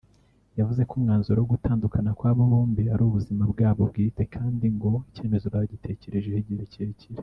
[0.59, 6.37] yavuze ko umwanzuro wo gutandukana kw’abo bombi ari ubuzima bwabo bwite kandi ngo icyemezo bagitekerejeho
[6.43, 7.19] igihe kirekire